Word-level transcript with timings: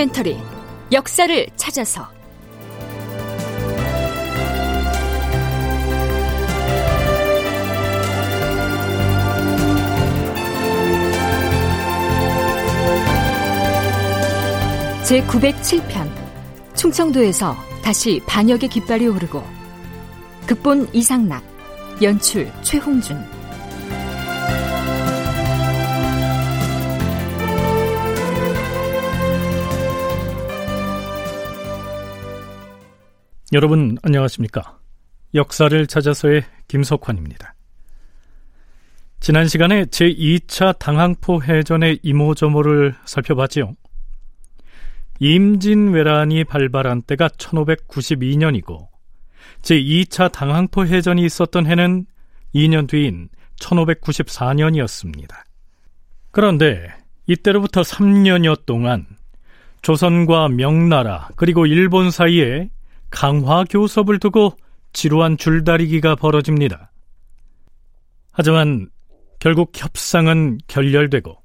다큐멘터리 0.00 0.38
역사를 0.92 1.46
찾아서. 1.56 2.08
제 15.04 15.22
907편 15.26 16.10
충청도에서 16.74 17.54
다시 17.82 18.22
반역의 18.26 18.70
깃발이 18.70 19.06
오르고 19.06 19.44
극본 20.46 20.88
이상락 20.94 21.42
연출 22.00 22.50
최홍준 22.62 23.22
여러분 33.52 33.98
안녕하십니까? 34.04 34.78
역사를 35.34 35.86
찾아서의 35.88 36.44
김석환입니다. 36.68 37.56
지난 39.18 39.48
시간에 39.48 39.86
제2차 39.86 40.78
당항포 40.78 41.42
해전의 41.42 41.98
이모저모를 42.04 42.94
살펴봤지요. 43.04 43.74
임진왜란이 45.18 46.44
발발한 46.44 47.02
때가 47.02 47.26
1592년이고 47.26 48.86
제2차 49.62 50.30
당항포 50.30 50.86
해전이 50.86 51.24
있었던 51.24 51.66
해는 51.66 52.06
2년 52.54 52.88
뒤인 52.88 53.30
1594년이었습니다. 53.60 55.34
그런데 56.30 56.86
이때로부터 57.26 57.82
3년여 57.82 58.64
동안 58.64 59.06
조선과 59.82 60.50
명나라 60.50 61.30
그리고 61.34 61.66
일본 61.66 62.12
사이에 62.12 62.70
강화 63.10 63.64
교섭을 63.64 64.18
두고 64.18 64.56
지루한 64.92 65.36
줄다리기가 65.36 66.16
벌어집니다. 66.16 66.90
하지만 68.32 68.88
결국 69.38 69.72
협상은 69.74 70.58
결렬되고 70.68 71.36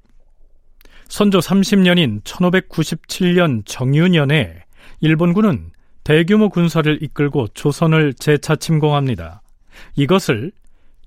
선조 1.08 1.38
30년인 1.38 2.22
1597년 2.24 3.62
정유년에 3.64 4.64
일본군은 5.00 5.70
대규모 6.04 6.48
군사를 6.48 7.02
이끌고 7.02 7.48
조선을 7.48 8.14
재차 8.14 8.56
침공합니다. 8.56 9.42
이것을 9.96 10.52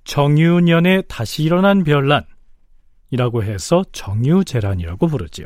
정유년에 0.04 1.04
다시 1.04 1.44
일어난 1.44 1.84
변란이라고 1.84 3.44
해서 3.44 3.84
정유재란이라고 3.92 5.08
부르지요. 5.08 5.46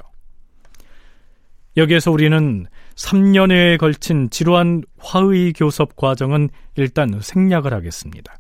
여기에서 1.78 2.12
우리는 2.12 2.66
3년여에 2.96 3.78
걸친 3.78 4.30
지루한 4.30 4.84
화의 4.98 5.54
교섭 5.54 5.96
과정은 5.96 6.50
일단 6.76 7.20
생략을 7.22 7.74
하겠습니다. 7.74 8.36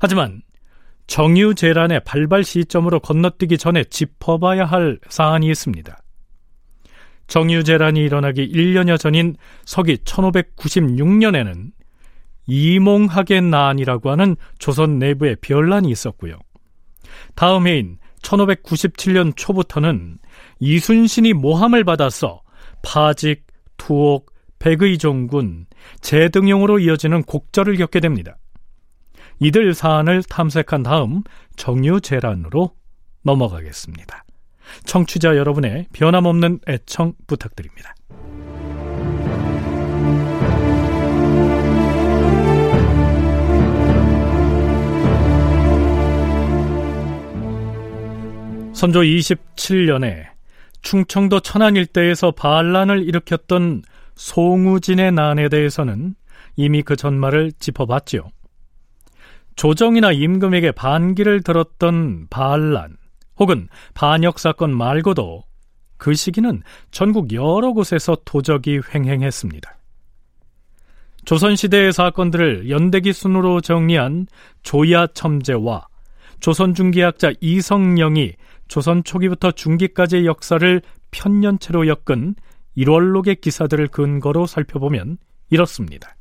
하지만 0.00 0.42
정유 1.06 1.54
재란의 1.54 2.00
발발 2.04 2.42
시점으로 2.42 3.00
건너뛰기 3.00 3.58
전에 3.58 3.84
짚어봐야 3.84 4.64
할 4.64 4.98
사안이 5.08 5.48
있습니다. 5.48 5.96
정유 7.28 7.64
재란이 7.64 8.00
일어나기 8.00 8.48
1년여 8.48 8.98
전인 8.98 9.36
서기 9.64 9.96
1596년에는 9.98 11.72
이몽학의 12.46 13.42
난이라고 13.42 14.10
하는 14.10 14.36
조선 14.58 14.98
내부의 14.98 15.36
변란이 15.40 15.90
있었고요. 15.90 16.38
다음 17.34 17.66
해인 17.66 17.98
1597년 18.22 19.32
초부터는 19.36 20.18
이순신이 20.60 21.32
모함을 21.32 21.84
받아서 21.84 22.42
파직, 22.82 23.44
투옥, 23.76 24.32
백의종군, 24.58 25.66
재등용으로 26.00 26.78
이어지는 26.78 27.22
곡절을 27.22 27.76
겪게 27.76 28.00
됩니다. 28.00 28.36
이들 29.40 29.74
사안을 29.74 30.22
탐색한 30.22 30.82
다음 30.82 31.22
정유재란으로 31.56 32.72
넘어가겠습니다. 33.22 34.24
청취자 34.84 35.36
여러분의 35.36 35.86
변함없는 35.92 36.60
애청 36.68 37.12
부탁드립니다. 37.26 37.94
선조 48.72 49.00
27년에 49.00 50.35
충청도 50.82 51.40
천안 51.40 51.76
일대에서 51.76 52.30
반란을 52.32 53.06
일으켰던 53.08 53.82
송우진의 54.14 55.12
난에 55.12 55.48
대해서는 55.48 56.14
이미 56.56 56.82
그 56.82 56.96
전말을 56.96 57.52
짚어봤지요. 57.58 58.30
조정이나 59.56 60.12
임금에게 60.12 60.72
반기를 60.72 61.42
들었던 61.42 62.26
반란 62.28 62.96
혹은 63.38 63.68
반역 63.94 64.38
사건 64.38 64.76
말고도 64.76 65.42
그 65.96 66.14
시기는 66.14 66.62
전국 66.90 67.32
여러 67.32 67.72
곳에서 67.72 68.16
도적이 68.24 68.80
횡행했습니다. 68.94 69.76
조선시대의 71.24 71.92
사건들을 71.92 72.70
연대기 72.70 73.12
순으로 73.12 73.60
정리한 73.60 74.26
조야 74.62 75.08
첨제와 75.08 75.88
조선 76.38 76.74
중기학자 76.74 77.32
이성영이 77.40 78.34
조선 78.68 79.04
초기부터 79.04 79.52
중기까지의 79.52 80.26
역사를 80.26 80.82
편년체로 81.10 81.86
엮은 81.86 82.34
1월록의 82.76 83.40
기사들을 83.40 83.88
근거로 83.88 84.46
살펴보면 84.46 85.18
이렇습니다. 85.50 86.16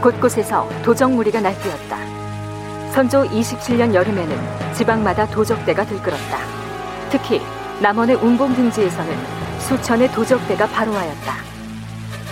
곳곳에서 0.00 0.68
도적 0.82 1.12
무리가 1.12 1.40
날뛰었다. 1.40 2.92
선조 2.92 3.22
27년 3.24 3.94
여름에는 3.94 4.74
지방마다 4.74 5.26
도적대가 5.26 5.84
들끓었다. 5.84 6.38
특히 7.10 7.40
남원의 7.80 8.16
운봉 8.16 8.54
등지에서는 8.54 9.14
수천의 9.60 10.10
도적대가 10.12 10.66
바로하였다. 10.66 11.34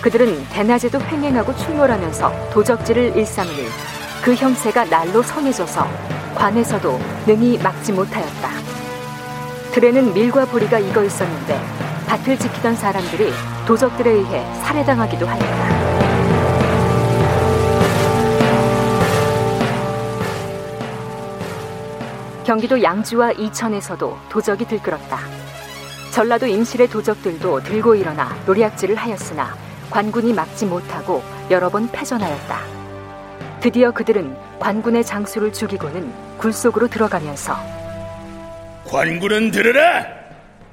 그들은 0.01 0.45
대낮에도 0.49 0.99
횡행하고 0.99 1.55
출몰하면서 1.55 2.49
도적질을 2.51 3.15
일삼으니 3.15 3.67
그 4.21 4.35
형세가 4.35 4.85
날로 4.85 5.23
성해져서 5.23 5.87
관에서도 6.35 6.99
능히 7.25 7.57
막지 7.57 7.93
못하였다. 7.93 8.49
들에는 9.71 10.13
밀과 10.13 10.45
부리가 10.45 10.79
익어 10.79 11.03
있었는데 11.03 11.59
밭을 12.07 12.37
지키던 12.37 12.75
사람들이 12.75 13.31
도적들에 13.65 14.09
의해 14.09 14.45
살해당하기도 14.63 15.27
하였다. 15.27 15.96
경기도 22.47 22.81
양주와 22.81 23.33
이천에서도 23.33 24.17
도적이 24.29 24.67
들끓었다. 24.67 25.19
전라도 26.13 26.47
임실의 26.47 26.87
도적들도 26.87 27.61
들고 27.63 27.95
일어나 27.95 28.41
노리악질을 28.45 28.95
하였으나 28.95 29.53
관군이 29.89 30.31
막지 30.31 30.65
못하고 30.65 31.21
여러 31.51 31.67
번 31.67 31.91
패전하였다. 31.91 32.61
드디어 33.59 33.91
그들은 33.91 34.33
관군의 34.59 35.03
장수를 35.03 35.51
죽이고는 35.51 36.37
굴 36.37 36.53
속으로 36.53 36.87
들어가면서 36.87 37.53
관군은 38.85 39.51
들으라! 39.51 40.07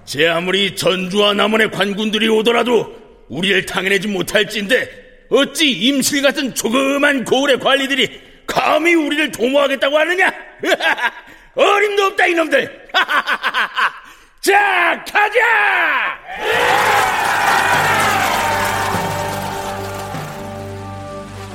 제 0.05 0.29
아무리 0.29 0.77
전주와 0.77 1.35
남원의 1.35 1.73
관군들이 1.73 2.29
오더라도 2.29 2.94
우리를 3.29 3.67
당해내지 3.67 4.06
못할진데 4.06 5.27
어찌 5.29 5.73
임실 5.73 6.23
같은 6.23 6.55
조그만 6.55 7.25
고을의 7.25 7.59
관리들이 7.59 8.20
감히 8.47 8.94
우리를 8.94 9.32
도모하겠다고 9.32 9.99
하느냐? 9.99 10.32
어림도 11.56 12.05
없다 12.06 12.27
이놈들. 12.27 12.89
자 14.41 15.05
가자! 15.11 16.19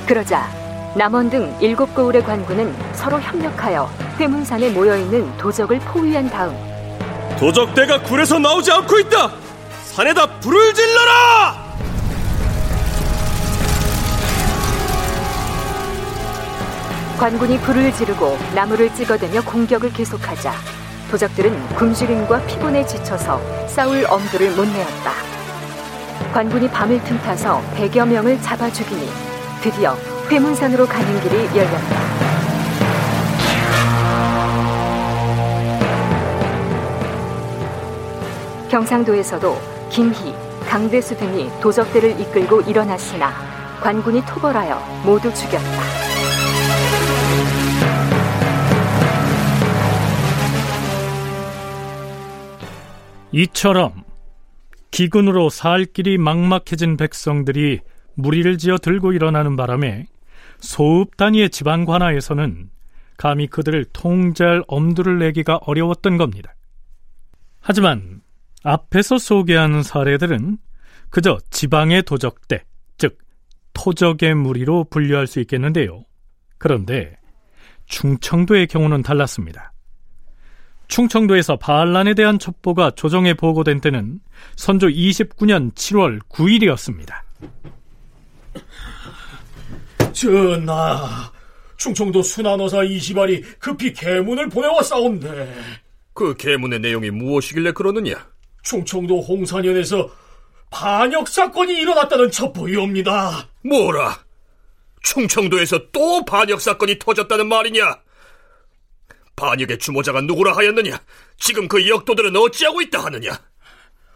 그러자 0.06 0.48
남원 0.96 1.30
등 1.30 1.56
일곱 1.60 1.94
고을의 1.94 2.24
관군은 2.24 2.74
서로 2.94 3.20
협력하여 3.20 3.88
회문산에 4.18 4.70
모여있는 4.70 5.36
도적을 5.36 5.78
포위한 5.80 6.28
다음 6.30 6.56
도적대가 7.38 8.02
굴에서 8.02 8.38
나오지 8.38 8.72
않고 8.72 8.98
있다! 8.98 9.30
산에다 9.84 10.40
불을 10.40 10.74
질러라 10.74 11.69
관군이 17.20 17.58
불을 17.58 17.92
지르고 17.92 18.38
나무를 18.54 18.94
찍어대며 18.94 19.42
공격을 19.42 19.92
계속하자 19.92 20.54
도적들은 21.10 21.68
굶주림과 21.76 22.46
피곤에 22.46 22.86
지쳐서 22.86 23.38
싸울 23.66 24.06
엄두를 24.08 24.52
못 24.52 24.66
내었다. 24.66 25.12
관군이 26.32 26.70
밤을 26.70 27.04
틈타서 27.04 27.62
100여 27.76 28.08
명을 28.08 28.40
잡아 28.40 28.72
죽이니 28.72 29.06
드디어 29.60 29.94
회문산으로 30.30 30.86
가는 30.86 31.20
길이 31.20 31.44
열렸다. 31.54 32.00
경상도에서도 38.70 39.60
김희, 39.90 40.34
강대수 40.66 41.18
등이 41.18 41.50
도적들을 41.60 42.18
이끌고 42.18 42.62
일어났으나 42.62 43.30
관군이 43.82 44.24
토벌하여 44.24 45.02
모두 45.04 45.34
죽였다. 45.34 46.09
이처럼 53.32 54.04
기근으로 54.90 55.50
살 55.50 55.84
길이 55.84 56.18
막막해진 56.18 56.96
백성들이 56.96 57.80
무리를 58.14 58.58
지어 58.58 58.76
들고 58.76 59.12
일어나는 59.12 59.56
바람에 59.56 60.06
소읍 60.58 61.16
단위의 61.16 61.50
지방 61.50 61.84
관하에서는 61.84 62.70
감히 63.16 63.46
그들을 63.46 63.84
통제할 63.92 64.64
엄두를 64.66 65.18
내기가 65.18 65.56
어려웠던 65.62 66.16
겁니다. 66.16 66.54
하지만 67.60 68.22
앞에서 68.62 69.18
소개한 69.18 69.82
사례들은 69.82 70.58
그저 71.10 71.38
지방의 71.50 72.02
도적대, 72.04 72.64
즉 72.98 73.18
토적의 73.74 74.34
무리로 74.34 74.84
분류할 74.84 75.26
수 75.26 75.40
있겠는데요. 75.40 76.04
그런데 76.58 77.16
충청도의 77.86 78.66
경우는 78.68 79.02
달랐습니다. 79.02 79.69
충청도에서 80.90 81.56
반란에 81.56 82.14
대한 82.14 82.38
첩보가 82.38 82.90
조정에 82.90 83.34
보고된 83.34 83.80
때는 83.80 84.18
선조 84.56 84.88
29년 84.88 85.72
7월 85.72 86.20
9일이었습니다. 86.28 87.14
전하, 90.12 91.32
충청도 91.76 92.22
순환어사 92.22 92.82
이시발이 92.82 93.42
급히 93.58 93.92
계문을 93.92 94.48
보내왔사옵네. 94.48 95.54
그 96.12 96.34
계문의 96.36 96.80
내용이 96.80 97.10
무엇이길래 97.10 97.72
그러느냐? 97.72 98.28
충청도 98.62 99.22
홍산현에서 99.22 100.10
반역 100.70 101.28
사건이 101.28 101.72
일어났다는 101.72 102.30
첩보이옵니다. 102.30 103.48
뭐라? 103.64 104.18
충청도에서 105.02 105.90
또 105.92 106.24
반역 106.24 106.60
사건이 106.60 106.98
터졌다는 106.98 107.48
말이냐? 107.48 108.00
반역의 109.36 109.78
주모자가 109.78 110.20
누구라 110.22 110.56
하였느냐? 110.56 111.00
지금 111.38 111.68
그 111.68 111.88
역도들은 111.88 112.36
어찌하고 112.36 112.82
있다 112.82 113.04
하느냐? 113.04 113.40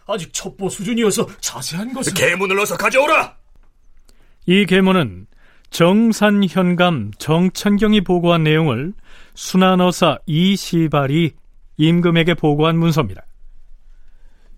아직 0.07 0.33
첩보 0.33 0.69
수준이어서 0.69 1.27
자세한 1.39 1.93
것은 1.93 2.13
계문을 2.13 2.59
어서 2.59 2.77
가져오라. 2.77 3.35
이 4.45 4.65
계문은 4.65 5.27
정산현감 5.71 7.11
정천경이 7.17 8.01
보고한 8.01 8.43
내용을 8.43 8.93
순환어사 9.33 10.19
이시발이 10.25 11.33
임금에게 11.77 12.35
보고한 12.35 12.77
문서입니다. 12.77 13.25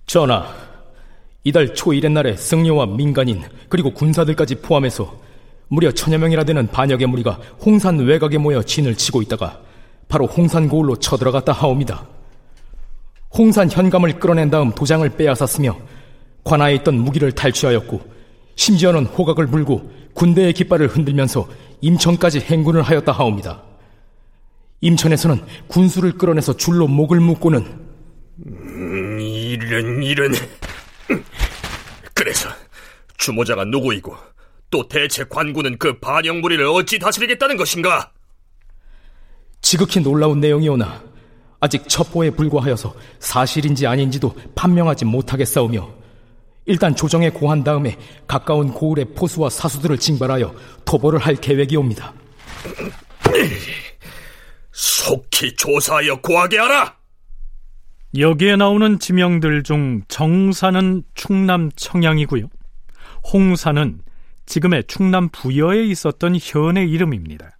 전하, 0.06 0.54
이달 1.44 1.74
초일의 1.74 2.12
날에 2.12 2.36
승려와 2.36 2.86
민간인 2.86 3.42
그리고 3.70 3.94
군사들까지 3.94 4.56
포함해서 4.62 5.20
무려 5.70 5.92
천여 5.92 6.18
명이나 6.18 6.44
되는 6.44 6.68
반역의 6.68 7.08
무리가 7.08 7.40
홍산 7.66 8.00
외곽에 8.00 8.38
모여 8.38 8.62
진을 8.62 8.96
치고 8.96 9.22
있다가 9.22 9.62
바로 10.08 10.26
홍산 10.26 10.68
고을로 10.68 10.98
쳐들어갔다 10.98 11.52
하옵니다. 11.52 12.08
홍산 13.38 13.70
현감을 13.70 14.20
끌어낸 14.20 14.50
다음 14.50 14.72
도장을 14.72 15.08
빼앗았으며 15.10 15.78
관하에 16.44 16.76
있던 16.76 16.96
무기를 16.96 17.32
탈취하였고 17.32 18.02
심지어는 18.56 19.06
호각을 19.06 19.48
물고 19.48 19.92
군대의 20.14 20.54
깃발을 20.54 20.88
흔들면서 20.88 21.48
임천까지 21.82 22.40
행군을 22.40 22.82
하였다 22.82 23.12
하옵니다. 23.12 23.64
임천에서는 24.82 25.44
군수를 25.68 26.14
끌어내서 26.14 26.56
줄로 26.56 26.88
목을 26.88 27.20
묶고는 27.20 27.88
음, 28.46 29.20
이런 29.20 30.04
이런 30.04 30.34
그래서 32.14 32.50
주모자가 33.18 33.66
누구이고 33.66 34.16
또 34.70 34.88
대체 34.88 35.24
관군은 35.24 35.78
그 35.78 36.00
반역 36.00 36.38
무리를 36.38 36.66
어찌 36.68 37.00
다스리겠다는 37.00 37.58
것인가? 37.58 38.12
지극히 39.68 40.00
놀라운 40.00 40.40
내용이오나 40.40 41.04
아직 41.60 41.90
첩보에 41.90 42.30
불과하여서 42.30 42.96
사실인지 43.20 43.86
아닌지도 43.86 44.34
판명하지 44.56 45.04
못하겠사오며 45.04 45.90
일단 46.68 46.96
조정에 46.96 47.32
고한 47.32 47.66
다음에 47.66 47.98
가까운 48.28 48.72
고을의 48.72 49.14
포수와 49.14 49.50
사수들을 49.50 49.98
징발하여 49.98 50.56
토벌을 50.86 51.20
할 51.20 51.36
계획이옵니다. 51.36 52.14
속히 54.72 55.54
조사하여 55.58 56.22
고하게 56.22 56.60
하라! 56.60 56.96
여기에 58.18 58.56
나오는 58.56 59.00
지명들 59.00 59.64
중 59.64 60.02
정사는 60.08 61.04
충남 61.14 61.72
청양이고요. 61.76 62.48
홍사는 63.34 64.00
지금의 64.46 64.86
충남 64.88 65.28
부여에 65.28 65.84
있었던 65.88 66.38
현의 66.42 66.90
이름입니다. 66.90 67.57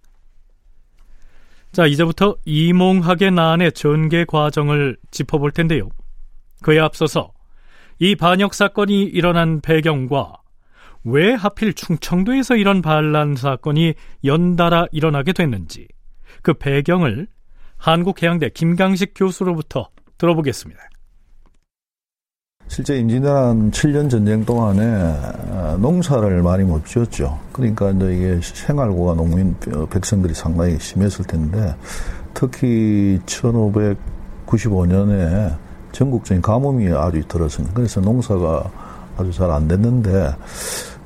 자, 1.78 1.86
이제부터 1.86 2.36
이몽학의 2.44 3.30
난의 3.30 3.70
전개 3.70 4.24
과정을 4.24 4.96
짚어볼 5.12 5.52
텐데요. 5.52 5.88
그에 6.60 6.80
앞서서 6.80 7.30
이 8.00 8.16
반역 8.16 8.52
사건이 8.54 9.04
일어난 9.04 9.60
배경과 9.60 10.42
왜 11.04 11.32
하필 11.34 11.72
충청도에서 11.74 12.56
이런 12.56 12.82
반란 12.82 13.36
사건이 13.36 13.94
연달아 14.24 14.86
일어나게 14.90 15.32
됐는지 15.32 15.86
그 16.42 16.52
배경을 16.52 17.28
한국해양대 17.76 18.48
김강식 18.48 19.12
교수로부터 19.14 19.88
들어보겠습니다. 20.16 20.80
실제 22.68 22.98
임진왜란 22.98 23.70
7년 23.70 24.10
전쟁 24.10 24.44
동안에 24.44 24.84
어, 25.50 25.78
농사를 25.80 26.42
많이 26.42 26.64
못 26.64 26.84
지었죠. 26.86 27.38
그러니까 27.52 27.90
이제 27.90 28.14
이게 28.14 28.40
생활고가 28.42 29.14
농민 29.14 29.56
어, 29.74 29.86
백성들이 29.86 30.34
상당히 30.34 30.78
심했을 30.78 31.24
텐데 31.24 31.74
특히 32.34 33.18
1595년에 33.26 35.56
전국적인 35.92 36.42
가뭄이 36.42 36.92
아주 36.92 37.22
들었습니다. 37.26 37.74
그래서 37.74 38.00
농사가 38.00 38.70
아주 39.16 39.32
잘 39.32 39.50
안 39.50 39.66
됐는데 39.66 40.34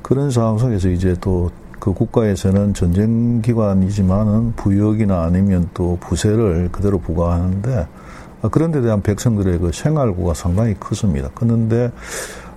그런 0.01 0.29
상황 0.29 0.57
속에서 0.57 0.89
이제 0.89 1.15
또 1.19 1.49
그 1.83 1.91
국가에서는 1.91 2.73
전쟁 2.73 3.41
기관이지만은 3.41 4.53
부역이나 4.55 5.23
아니면 5.23 5.69
또 5.73 5.97
부세를 5.99 6.69
그대로 6.71 6.97
부과하는데 6.97 7.87
그런 8.49 8.71
데 8.71 8.81
대한 8.81 9.01
백성들의 9.01 9.59
그 9.59 9.71
생활고가 9.71 10.33
상당히 10.33 10.73
컸습니다. 10.79 11.29
그런데 11.33 11.91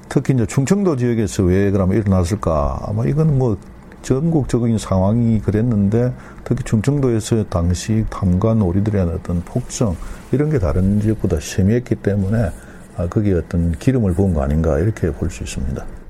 특히 0.09 0.35
이제 0.35 0.47
충청도 0.47 0.97
지역에서 0.97 1.45
왜 1.45 1.71
그러면 1.71 1.97
일어났을까? 1.97 2.81
아마 2.87 3.05
이건 3.05 3.39
뭐 3.39 3.57
전국적인 4.03 4.79
상황이 4.79 5.41
그랬는데 5.41 6.13
특히 6.45 6.63
충청도에서 6.65 7.45
당시 7.49 8.05
탐관 8.09 8.63
오리들의 8.63 9.03
어떤 9.03 9.43
폭정 9.43 9.97
이런 10.31 10.51
게 10.51 10.59
다른 10.59 11.01
지역보다 11.01 11.41
심했기 11.41 11.97
때문에 11.97 12.51
아, 12.97 13.07
거기에 13.09 13.35
어떤 13.35 13.73
기름을 13.73 14.15
부은 14.15 14.33
거 14.33 14.43
아닌가 14.43 14.79
이렇게 14.79 15.11
볼 15.13 15.29
수 15.29 15.43
있습니다. 15.43 16.06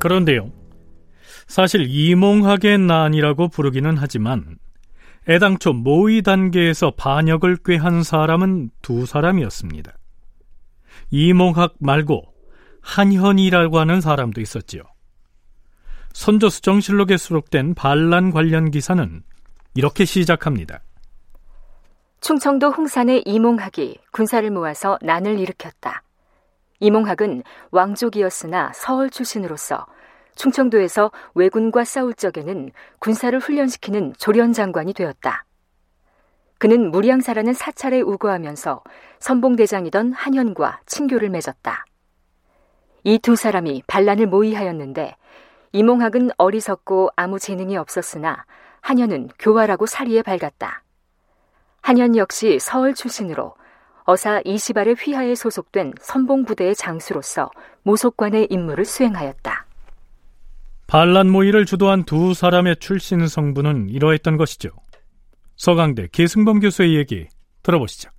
그런데요. 0.00 0.50
사실 1.46 1.86
이몽학의 1.88 2.78
난이라고 2.78 3.48
부르기는 3.48 3.96
하지만 3.96 4.58
애당초 5.28 5.72
모의 5.72 6.22
단계에서 6.22 6.92
반역을 6.96 7.58
꾀한 7.64 8.02
사람은 8.02 8.70
두 8.82 9.06
사람이었습니다. 9.06 9.92
이몽학 11.10 11.74
말고 11.78 12.22
한현이라고 12.80 13.78
하는 13.78 14.00
사람도 14.00 14.40
있었지요. 14.40 14.82
선조수정실록에 16.12 17.16
수록된 17.16 17.74
반란 17.74 18.30
관련 18.30 18.70
기사는 18.70 19.22
이렇게 19.74 20.04
시작합니다. 20.04 20.80
충청도 22.20 22.70
홍산의 22.70 23.22
이몽학이 23.24 23.98
군사를 24.12 24.50
모아서 24.50 24.98
난을 25.02 25.38
일으켰다. 25.38 26.02
이몽학은 26.80 27.42
왕족이었으나 27.70 28.72
서울 28.74 29.10
출신으로서 29.10 29.86
충청도에서 30.34 31.12
왜군과 31.34 31.84
싸울 31.84 32.14
적에는 32.14 32.70
군사를 32.98 33.38
훈련시키는 33.38 34.14
조련 34.18 34.52
장관이 34.52 34.94
되었다. 34.94 35.44
그는 36.58 36.90
무량사라는 36.90 37.52
사찰에 37.52 38.00
우거하면서 38.00 38.82
선봉대장이던 39.18 40.12
한현과 40.12 40.80
친교를 40.86 41.28
맺었다. 41.30 41.84
이 43.04 43.18
두 43.18 43.36
사람이 43.36 43.82
반란을 43.86 44.26
모의하였는데 44.26 45.16
이몽학은 45.72 46.30
어리석고 46.36 47.10
아무 47.16 47.38
재능이 47.38 47.76
없었으나 47.76 48.44
한현은 48.80 49.28
교활하고 49.38 49.86
사리에 49.86 50.22
밝았다. 50.22 50.82
한현 51.82 52.16
역시 52.16 52.58
서울 52.60 52.94
출신으로 52.94 53.54
어사 54.04 54.42
이시발의 54.44 54.94
휘하에 54.94 55.34
소속된 55.34 55.94
선봉부대의 56.00 56.74
장수로서 56.74 57.50
모속관의 57.82 58.48
임무를 58.50 58.84
수행하였다. 58.84 59.66
반란 60.86 61.30
모의를 61.30 61.66
주도한 61.66 62.04
두 62.04 62.34
사람의 62.34 62.76
출신 62.80 63.26
성분은 63.26 63.90
이러했던 63.90 64.36
것이죠. 64.36 64.70
서강대 65.56 66.08
계승범 66.10 66.60
교수의 66.60 66.96
얘기 66.96 67.28
들어보시죠. 67.62 68.10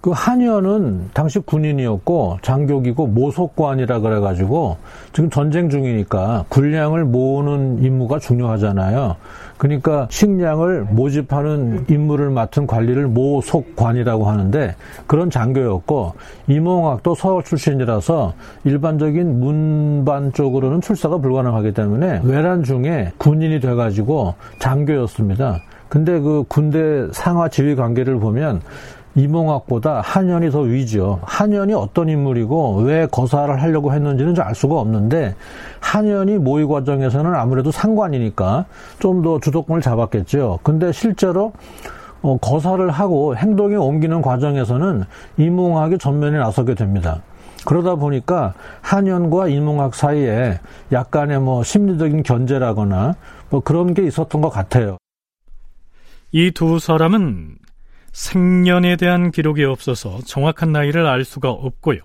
그 0.00 0.12
한의원은 0.14 1.10
당시 1.12 1.38
군인이었고 1.40 2.38
장교기고 2.40 3.06
모속관이라 3.08 4.00
그래가지고 4.00 4.78
지금 5.12 5.28
전쟁 5.28 5.68
중이니까 5.68 6.46
군량을 6.48 7.04
모으는 7.04 7.82
임무가 7.82 8.18
중요하잖아요. 8.18 9.16
그러니까 9.58 10.08
식량을 10.10 10.84
모집하는 10.84 11.84
임무를 11.90 12.30
맡은 12.30 12.66
관리를 12.66 13.08
모속관이라고 13.08 14.24
하는데 14.24 14.74
그런 15.06 15.28
장교였고 15.28 16.14
이몽학도 16.46 17.14
서울 17.14 17.44
출신이라서 17.44 18.32
일반적인 18.64 19.38
문반 19.38 20.32
쪽으로는 20.32 20.80
출사가 20.80 21.18
불가능하기 21.18 21.74
때문에 21.74 22.22
외란 22.24 22.62
중에 22.62 23.12
군인이 23.18 23.60
돼가지고 23.60 24.34
장교였습니다. 24.60 25.60
근데 25.90 26.20
그 26.20 26.44
군대 26.48 27.06
상하 27.12 27.48
지휘 27.48 27.74
관계를 27.74 28.18
보면 28.18 28.62
이몽학보다 29.24 30.00
한현이 30.00 30.50
더 30.50 30.60
위죠. 30.60 31.20
한현이 31.24 31.72
어떤 31.74 32.08
인물이고 32.08 32.78
왜 32.82 33.06
거사를 33.06 33.60
하려고 33.62 33.92
했는지는 33.92 34.34
알 34.40 34.54
수가 34.54 34.78
없는데 34.80 35.34
한현이 35.80 36.38
모의 36.38 36.66
과정에서는 36.68 37.34
아무래도 37.34 37.70
상관이니까 37.70 38.64
좀 38.98 39.20
더 39.20 39.38
주도권을 39.38 39.82
잡았겠죠. 39.82 40.60
근데 40.62 40.92
실제로 40.92 41.52
어, 42.22 42.38
거사를 42.38 42.88
하고 42.90 43.36
행동에 43.36 43.76
옮기는 43.76 44.22
과정에서는 44.22 45.04
이몽학이 45.36 45.98
전면에 45.98 46.38
나서게 46.38 46.74
됩니다. 46.74 47.20
그러다 47.66 47.96
보니까 47.96 48.54
한현과 48.80 49.48
이몽학 49.48 49.94
사이에 49.94 50.58
약간의 50.92 51.40
뭐 51.40 51.62
심리적인 51.62 52.22
견제라거나 52.22 53.14
뭐 53.50 53.60
그런 53.60 53.92
게 53.92 54.02
있었던 54.06 54.40
것 54.40 54.48
같아요. 54.48 54.96
이 56.32 56.50
두 56.52 56.78
사람은 56.78 57.56
생년에 58.12 58.96
대한 58.96 59.30
기록이 59.30 59.64
없어서 59.64 60.20
정확한 60.26 60.72
나이를 60.72 61.06
알 61.06 61.24
수가 61.24 61.50
없고요. 61.50 62.00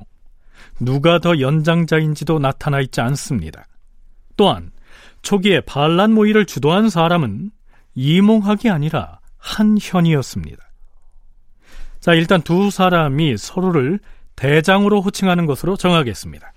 누가 0.80 1.20
더 1.20 1.40
연장자인지도 1.40 2.40
나타나 2.40 2.82
있지 2.82 3.02
않습니다. 3.02 3.66
또한 4.38 4.72
초기에 5.22 5.62
반란 5.62 6.14
모의를 6.14 6.46
주도한 6.46 6.90
사람은 6.90 7.52
이몽학이 7.96 8.70
아니라 8.70 9.20
한현이었습니다. 9.38 10.64
자, 12.00 12.14
일단 12.14 12.42
두 12.42 12.70
사람이 12.70 13.38
서로를 13.38 14.00
대장으로 14.36 15.02
호칭하는 15.02 15.46
것으로 15.46 15.78
정하겠습니다. 15.78 16.54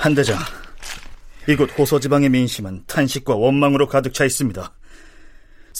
한 0.00 0.14
대장, 0.14 0.38
이곳 1.48 1.78
호서 1.78 2.00
지방의 2.00 2.28
민심은 2.28 2.84
탄식과 2.86 3.34
원망으로 3.34 3.86
가득 3.88 4.12
차 4.12 4.24
있습니다. 4.24 4.72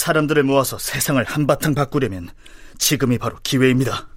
사람들을 0.00 0.42
모아서 0.45 0.78
세상을 0.78 1.23
한바탕 1.23 1.75
바꾸려면 1.75 2.30
지금이 2.78 3.19
바로 3.19 3.37
기회입니다. 3.42 4.09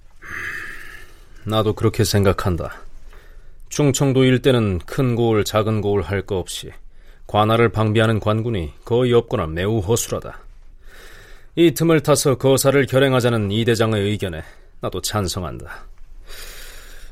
나도 1.44 1.74
그렇게 1.74 2.04
생각한다. 2.04 2.74
충청도 3.68 4.24
일대는 4.24 4.78
큰 4.86 5.14
고을, 5.14 5.44
작은 5.44 5.82
고을 5.82 6.02
할 6.02 6.22
거 6.24 6.38
없이 6.38 6.70
관할을 7.26 7.68
방비하는 7.70 8.18
관군이 8.20 8.72
거의 8.84 9.12
없거나 9.12 9.46
매우 9.46 9.80
허술하다. 9.80 10.38
이 11.56 11.74
틈을 11.74 12.00
타서 12.00 12.36
거사를 12.36 12.86
결행하자는 12.86 13.50
이 13.50 13.64
대장의 13.66 14.02
의견에 14.02 14.42
나도 14.80 15.02
찬성한다. 15.02 15.86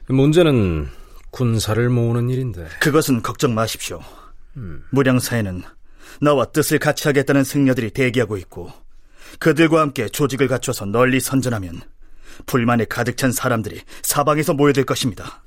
문제는 0.09 0.89
군사를 1.31 1.89
모으는 1.91 2.31
일인데. 2.31 2.69
그것은 2.81 3.23
걱정 3.23 3.55
마십시오. 3.55 4.01
음. 4.57 4.85
무량사에는 4.91 5.63
나와 6.21 6.47
뜻을 6.47 6.79
같이 6.79 7.09
하겠다는 7.09 7.45
승려들이 7.45 7.91
대기하고 7.91 8.37
있고 8.39 8.73
그들과 9.39 9.81
함께 9.81 10.09
조직을 10.09 10.49
갖춰서 10.49 10.85
널리 10.85 11.21
선전하면 11.21 11.83
불만에 12.47 12.85
가득 12.85 13.17
찬 13.17 13.33
사람들이 13.33 13.81
사방에서 14.03 14.55
모여들 14.55 14.85
것입니다. 14.85 15.43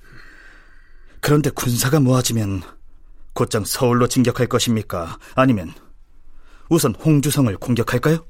그런데 1.21 1.49
군사가 1.49 1.99
모아지면 1.99 2.61
곧장 3.33 3.65
서울로 3.65 4.07
진격할 4.07 4.47
것입니까? 4.47 5.17
아니면 5.35 5.73
우선 6.69 6.95
홍주성을 6.95 7.55
공격할까요? 7.57 8.25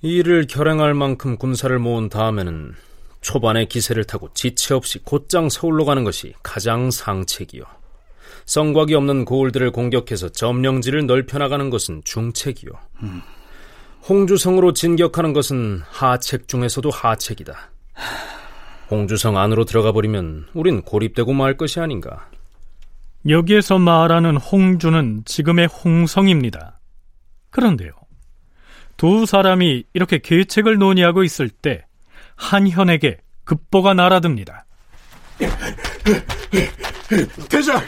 이를 0.00 0.46
결행할 0.46 0.94
만큼 0.94 1.36
군사를 1.36 1.76
모은 1.78 2.08
다음에는 2.08 2.74
초반에 3.20 3.64
기세를 3.64 4.04
타고 4.04 4.28
지체 4.34 4.74
없이 4.74 4.98
곧장 5.02 5.48
서울로 5.48 5.86
가는 5.86 6.04
것이 6.04 6.34
가장 6.42 6.90
상책이요. 6.90 7.64
성곽이 8.46 8.94
없는 8.94 9.24
고을들을 9.24 9.70
공격해서 9.72 10.30
점령지를 10.30 11.06
넓혀나가는 11.06 11.70
것은 11.70 12.02
중책이요. 12.04 12.70
음. 13.02 13.22
홍주성으로 14.08 14.74
진격하는 14.74 15.32
것은 15.32 15.80
하책 15.88 16.46
중에서도 16.46 16.90
하책이다. 16.90 17.70
홍주성 18.90 19.38
안으로 19.38 19.64
들어가 19.64 19.92
버리면 19.92 20.48
우린 20.52 20.82
고립되고 20.82 21.32
말 21.32 21.56
것이 21.56 21.80
아닌가. 21.80 22.28
여기에서 23.26 23.78
말하는 23.78 24.36
홍주는 24.36 25.22
지금의 25.24 25.68
홍성입니다. 25.68 26.80
그런데요. 27.50 27.92
두 28.98 29.24
사람이 29.24 29.84
이렇게 29.94 30.18
계책을 30.18 30.76
논의하고 30.76 31.24
있을 31.24 31.48
때 31.48 31.86
한현에게 32.36 33.18
급보가 33.44 33.94
날아듭니다. 33.94 34.66
대장, 37.48 37.82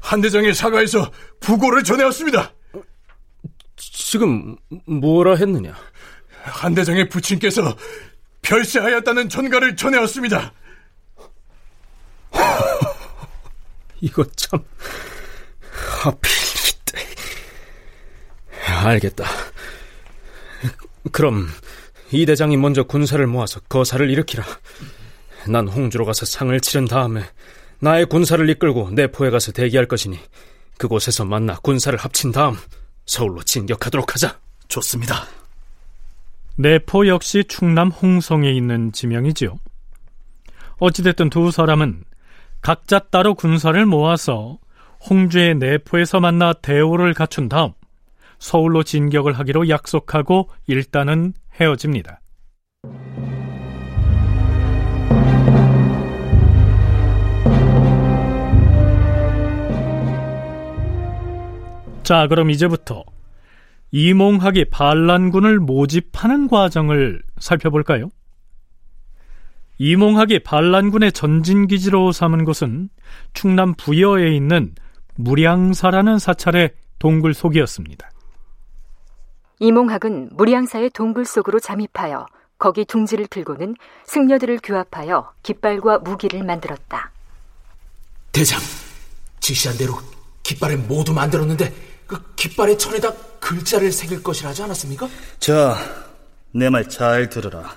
한 0.00 0.20
대장의 0.20 0.54
사가에서 0.54 1.10
부고를 1.40 1.84
전해왔습니다. 1.84 2.52
지금 3.76 4.56
뭐라 4.86 5.36
했느냐? 5.36 5.74
한 6.42 6.74
대장의 6.74 7.08
부친께서 7.08 7.76
별세하였다는 8.42 9.28
전가를 9.28 9.76
전해왔습니다. 9.76 10.52
이거 14.00 14.24
참 14.36 14.62
하필 16.02 16.30
이때. 16.68 16.98
알겠다. 18.66 19.24
그럼 21.12 21.48
이 22.10 22.26
대장이 22.26 22.56
먼저 22.56 22.84
군사를 22.84 23.26
모아서 23.26 23.60
거사를 23.68 24.08
일으키라. 24.10 24.44
난 25.48 25.68
홍주로 25.68 26.04
가서 26.04 26.26
상을 26.26 26.58
치른 26.60 26.86
다음에 26.86 27.24
나의 27.84 28.06
군사를 28.06 28.48
이끌고 28.48 28.92
내포에 28.92 29.28
가서 29.28 29.52
대기할 29.52 29.86
것이니 29.86 30.18
그곳에서 30.78 31.26
만나 31.26 31.56
군사를 31.56 31.96
합친 31.98 32.32
다음 32.32 32.56
서울로 33.04 33.42
진격하도록 33.42 34.14
하자. 34.14 34.38
좋습니다. 34.68 35.26
내포 36.56 37.06
역시 37.08 37.44
충남 37.46 37.90
홍성에 37.90 38.50
있는 38.50 38.90
지명이지요. 38.92 39.58
어찌됐든 40.78 41.28
두 41.28 41.50
사람은 41.50 42.04
각자 42.62 43.00
따로 43.00 43.34
군사를 43.34 43.84
모아서 43.84 44.58
홍주의 45.10 45.54
내포에서 45.54 46.20
만나 46.20 46.54
대오를 46.54 47.12
갖춘 47.12 47.50
다음 47.50 47.72
서울로 48.38 48.82
진격을 48.82 49.34
하기로 49.34 49.68
약속하고 49.68 50.48
일단은 50.66 51.34
헤어집니다. 51.60 52.22
자, 62.04 62.26
그럼 62.28 62.50
이제부터 62.50 63.02
이몽학이 63.90 64.66
반란군을 64.66 65.58
모집하는 65.58 66.48
과정을 66.48 67.22
살펴볼까요? 67.38 68.10
이몽학이 69.78 70.40
반란군의 70.40 71.12
전진기지로 71.12 72.12
삼은 72.12 72.44
곳은 72.44 72.90
충남 73.32 73.74
부여에 73.74 74.36
있는 74.36 74.74
무량사라는 75.14 76.18
사찰의 76.18 76.74
동굴 76.98 77.32
속이었습니다. 77.32 78.10
이몽학은 79.60 80.30
무량사의 80.32 80.90
동굴 80.90 81.24
속으로 81.24 81.58
잠입하여 81.58 82.26
거기 82.58 82.84
둥지를 82.84 83.28
들고는 83.28 83.76
승려들을 84.04 84.58
규합하여 84.62 85.32
깃발과 85.42 86.00
무기를 86.00 86.44
만들었다. 86.44 87.12
대장, 88.30 88.60
지시한 89.40 89.78
대로 89.78 89.94
깃발을 90.42 90.78
모두 90.78 91.14
만들었는데 91.14 91.93
그 92.06 92.20
깃발의 92.36 92.78
천에다 92.78 93.12
글자를 93.40 93.92
새길 93.92 94.22
것이라 94.22 94.50
하지 94.50 94.62
않았습니까? 94.62 95.08
자, 95.38 95.76
내 96.52 96.68
말 96.70 96.88
잘 96.88 97.28
들으라. 97.28 97.76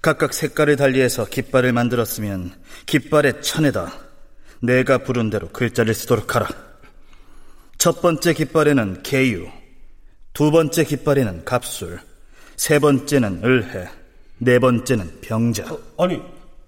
각각 0.00 0.34
색깔을 0.34 0.76
달리해서 0.76 1.26
깃발을 1.26 1.72
만들었으면 1.72 2.52
깃발의 2.86 3.42
천에다 3.42 3.92
내가 4.60 4.98
부른 4.98 5.30
대로 5.30 5.48
글자를 5.48 5.94
쓰도록 5.94 6.34
하라. 6.34 6.48
첫 7.78 8.00
번째 8.00 8.32
깃발에는 8.34 9.02
계유, 9.02 9.46
두 10.32 10.50
번째 10.50 10.84
깃발에는 10.84 11.44
갑술, 11.44 12.00
세 12.56 12.78
번째는 12.78 13.42
을해, 13.44 13.88
네 14.38 14.58
번째는 14.58 15.20
병자. 15.20 15.64
어, 15.72 15.78
아니, 16.04 16.20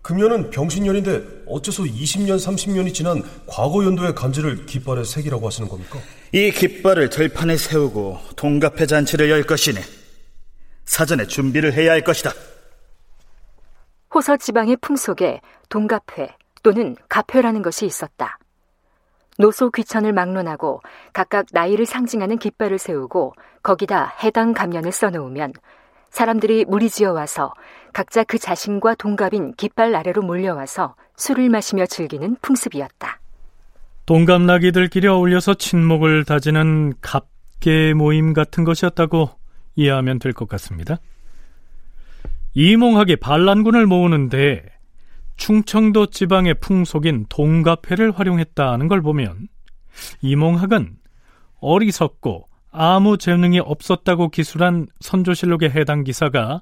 금년은 0.03 0.51
병신년인데 0.51 1.45
어째서 1.47 1.85
20년, 1.85 2.37
30년이 2.39 2.93
지난 2.93 3.23
과거 3.47 3.85
연도의 3.85 4.15
간지를 4.15 4.67
깃발에 4.67 5.05
새기라고 5.05 5.47
하시는 5.47 5.69
겁니까? 5.69 5.99
이 6.37 6.51
깃발을 6.51 7.11
들판에 7.11 7.57
세우고 7.57 8.19
동갑회 8.35 8.87
잔치를 8.87 9.31
열 9.31 9.45
것이니 9.45 9.79
사전에 10.85 11.29
준비를 11.29 11.73
해야 11.75 11.93
할 11.93 12.01
것이다. 12.01 12.33
호서 14.13 14.37
지방의 14.37 14.79
풍속에 14.81 15.41
동갑회 15.69 16.35
또는 16.65 16.97
갑회라는 17.09 17.63
것이 17.63 17.87
있었다. 17.87 18.41
노소 19.39 19.71
귀천을 19.71 20.13
막론하고 20.13 20.81
각각 21.13 21.47
나이를 21.53 21.87
상징하는 21.87 22.39
깃발을 22.39 22.81
세우고 22.81 23.35
거기다 23.63 24.17
해당 24.25 24.55
감면을 24.55 24.91
써놓으면 24.91 25.53
사람들이 26.11 26.65
무리지어 26.65 27.13
와서 27.13 27.55
각자 27.93 28.25
그 28.25 28.41
자신과 28.41 28.97
동갑인 28.97 29.55
깃발 29.55 29.95
아래로 29.95 30.23
몰려와서 30.23 30.97
술을 31.15 31.49
마시며 31.49 31.87
즐기는 31.87 32.37
풍습이었다. 32.43 33.21
동갑나기들끼리 34.07 35.09
어울려서 35.09 35.55
친목을 35.55 36.25
다지는 36.25 36.93
갑계 37.01 37.95
모임 37.95 38.33
같은 38.35 38.65
것이었다고 38.65 39.31
이해하면 39.77 40.19
될 40.19 40.33
것 40.33 40.49
같습니다. 40.49 40.97
이몽학이 42.55 43.17
반란군을 43.17 43.87
모으는데 43.87 44.63
충청도 45.37 46.07
지방의 46.07 46.55
풍속인 46.61 47.27
동갑회를 47.29 48.13
활용했다는 48.13 48.87
걸 48.89 49.03
보면 49.03 49.49
이몽학은 50.23 50.97
어리석고 51.61 52.49
아무 52.71 53.17
재능이 53.19 53.61
없었다고 53.61 54.29
기술한 54.29 54.87
선조실록의 55.01 55.71
해당 55.71 56.05
기사가 56.05 56.61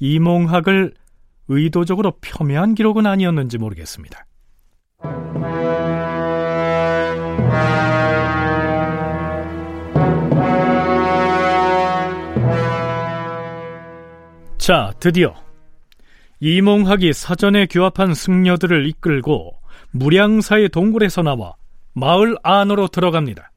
이몽학을 0.00 0.94
의도적으로 1.48 2.14
폄훼한 2.20 2.74
기록은 2.74 3.06
아니었는지 3.06 3.58
모르겠습니다. 3.58 4.24
자, 14.68 14.92
드디어 15.00 15.34
이몽학이 16.40 17.14
사전에 17.14 17.64
규합한 17.64 18.12
승려들을 18.12 18.86
이끌고 18.86 19.54
무량사의 19.92 20.68
동굴에서 20.68 21.22
나와 21.22 21.54
마을 21.94 22.36
안으로 22.42 22.88
들어갑니다. 22.88 23.50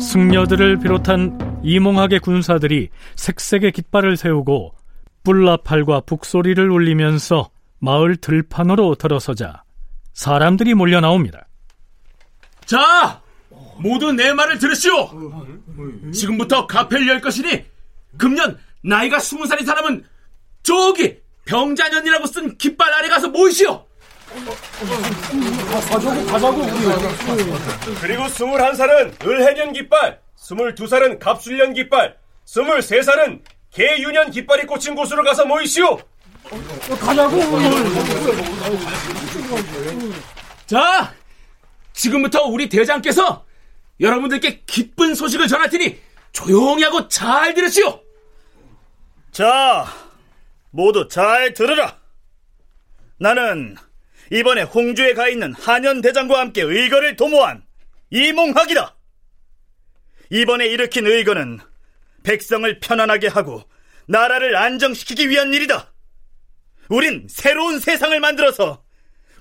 승려들을 0.00 0.80
비롯한 0.80 1.60
이몽학의 1.62 2.18
군사들이 2.18 2.88
색색의 3.14 3.70
깃발을 3.70 4.16
세우고 4.16 4.72
뿔나팔과 5.24 6.00
북소리를 6.00 6.70
울리면서 6.70 7.50
마을 7.78 8.16
들판으로 8.16 8.94
들어서자 8.94 9.64
사람들이 10.12 10.74
몰려 10.74 11.00
나옵니다. 11.00 11.46
자, 12.66 13.20
모두 13.78 14.12
내 14.12 14.32
말을 14.32 14.58
들으시오. 14.58 15.10
지금부터 16.12 16.66
카페를 16.66 17.08
열 17.08 17.20
것이니 17.20 17.64
금년 18.16 18.58
나이가 18.82 19.18
스무 19.18 19.46
살인 19.46 19.64
사람은 19.64 20.04
저기 20.62 21.18
병자년이라고 21.46 22.26
쓴 22.26 22.58
깃발 22.58 22.92
아래 22.92 23.08
가서 23.08 23.28
모이시오. 23.28 23.84
가자고 25.90 26.26
가자고 26.26 26.62
그리고 28.00 28.28
스물한 28.28 28.76
살은 28.76 29.14
을해년 29.24 29.72
깃발, 29.72 30.20
스물두 30.36 30.86
살은 30.86 31.18
갑술년 31.18 31.74
깃발, 31.74 32.16
스물세 32.44 33.02
살은 33.02 33.42
개유년 33.72 34.30
깃발이 34.30 34.66
꽂힌 34.66 34.94
곳으로 34.94 35.22
가서 35.22 35.44
모이시오. 35.44 35.98
가자고. 37.00 37.40
자, 40.66 41.14
지금부터 41.92 42.44
우리 42.44 42.68
대장께서 42.68 43.44
여러분들께 44.00 44.62
기쁜 44.66 45.14
소식을 45.14 45.46
전할 45.48 45.68
테니 45.70 46.00
조용히 46.32 46.82
하고 46.82 47.08
잘 47.08 47.54
들으시오. 47.54 48.02
자, 49.30 49.86
모두 50.70 51.06
잘 51.08 51.54
들으라. 51.54 51.98
나는 53.18 53.76
이번에 54.32 54.62
홍주에 54.62 55.14
가 55.14 55.28
있는 55.28 55.52
한현 55.54 56.00
대장과 56.00 56.38
함께 56.38 56.62
의거를 56.62 57.16
도모한 57.16 57.62
이몽학이다. 58.10 58.96
이번에 60.30 60.66
일으킨 60.66 61.06
의거는 61.06 61.60
백성을 62.22 62.80
편안하게 62.80 63.28
하고 63.28 63.62
나라를 64.06 64.56
안정시키기 64.56 65.28
위한 65.28 65.52
일이다. 65.54 65.92
우린 66.88 67.26
새로운 67.28 67.78
세상을 67.78 68.18
만들어서 68.20 68.84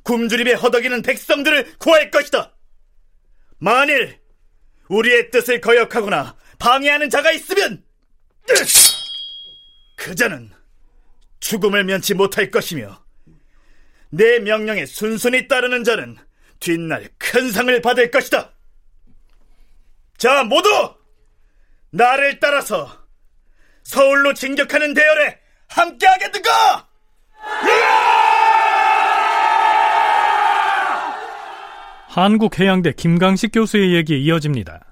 굶주림에 0.04 0.54
허덕이는 0.54 1.02
백성들을 1.02 1.78
구할 1.80 2.12
것이다. 2.12 2.56
만일 3.58 4.20
우리의 4.88 5.32
뜻을 5.32 5.60
거역하거나 5.62 6.38
방해하는 6.60 7.10
자가 7.10 7.32
있으면 7.32 7.84
그 9.98 10.16
자는 10.16 10.52
죽음을 11.40 11.84
면치 11.84 12.14
못할 12.14 12.50
것이며 12.52 13.04
내 14.10 14.40
명령에 14.40 14.86
순순히 14.86 15.48
따르는 15.48 15.84
자는 15.84 16.18
뒷날 16.60 17.10
큰 17.18 17.52
상을 17.52 17.82
받을 17.82 18.12
것이다. 18.12 18.54
자, 20.18 20.44
모두 20.44 20.99
나를 21.92 22.40
따라서 22.40 22.88
서울로 23.84 24.34
진격하는 24.34 24.94
대열에 24.94 25.40
함께하겠는가? 25.68 26.88
한국해양대 32.08 32.94
김강식 32.94 33.52
교수의 33.54 33.94
얘기 33.94 34.22
이어집니다. 34.24 34.89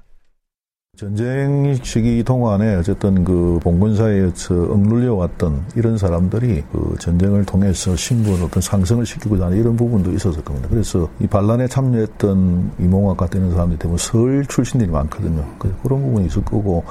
전쟁 0.97 1.75
시기 1.83 2.23
동안에 2.23 2.73
어쨌든 2.77 3.23
그 3.23 3.59
봉건사에서 3.61 4.55
억눌려 4.55 5.13
왔던 5.13 5.63
이런 5.75 5.95
사람들이 5.95 6.63
그 6.71 6.95
전쟁을 6.97 7.45
통해서 7.45 7.95
신분 7.95 8.41
어떤 8.41 8.59
상승을 8.59 9.05
시키고자 9.05 9.45
하는 9.45 9.59
이런 9.59 9.75
부분도 9.75 10.11
있었을 10.11 10.43
겁니다. 10.43 10.67
그래서 10.71 11.07
이 11.19 11.27
반란에 11.27 11.67
참여했던 11.67 12.71
이몽학 12.79 13.15
같은 13.15 13.51
사람들이 13.51 13.77
대부분 13.77 13.99
서울 13.99 14.43
출신들이 14.47 14.89
많거든요. 14.89 15.45
그런 15.59 16.01
부분이 16.01 16.25
있을 16.25 16.43
거고 16.43 16.83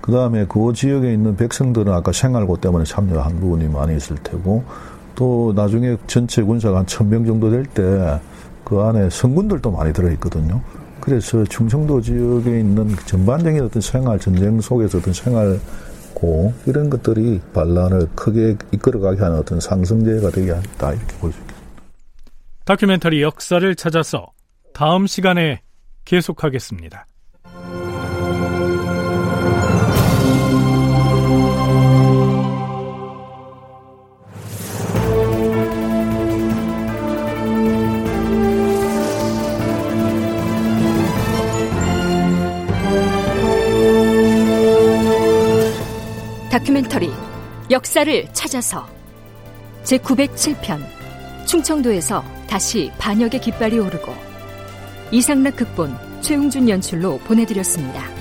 그 0.00 0.10
다음에 0.10 0.46
그 0.48 0.72
지역에 0.74 1.12
있는 1.12 1.36
백성들은 1.36 1.92
아까 1.92 2.10
생활고 2.10 2.56
때문에 2.56 2.84
참여한 2.84 3.38
부분이 3.38 3.68
많이 3.68 3.96
있을 3.96 4.16
테고 4.16 4.64
또 5.14 5.52
나중에 5.54 5.96
전체 6.08 6.42
군사가 6.42 6.78
한 6.78 6.86
천 6.86 7.08
명 7.08 7.24
정도 7.24 7.50
될 7.52 7.62
때 7.66 8.18
그 8.64 8.80
안에 8.80 9.10
성군들도 9.10 9.70
많이 9.70 9.92
들어있거든요. 9.92 10.60
그래서 11.04 11.44
충청도 11.44 12.00
지역에 12.00 12.60
있는 12.60 12.96
전반적인 13.04 13.62
어떤 13.62 13.82
생활, 13.82 14.18
전쟁 14.18 14.58
속에서 14.58 14.96
어떤 14.96 15.12
생활고, 15.12 16.54
이런 16.64 16.88
것들이 16.88 17.42
반란을 17.52 18.08
크게 18.14 18.56
이끌어가게 18.72 19.20
하는 19.20 19.36
어떤 19.38 19.60
상승제가 19.60 20.30
되게 20.30 20.52
한다, 20.52 20.94
이렇게 20.94 21.16
볼 21.18 21.30
수 21.30 21.38
있겠습니다. 21.40 21.54
다큐멘터리 22.64 23.20
역사를 23.20 23.74
찾아서 23.74 24.32
다음 24.72 25.06
시간에 25.06 25.60
계속하겠습니다. 26.06 27.06
역사를 47.94 48.26
찾아서 48.32 48.88
제907편 49.84 50.84
충청도에서 51.46 52.24
다시 52.48 52.90
반역의 52.98 53.40
깃발이 53.40 53.78
오르고 53.78 54.12
이상락 55.12 55.54
극본 55.54 55.96
최웅준 56.20 56.68
연출로 56.68 57.18
보내드렸습니다. 57.18 58.13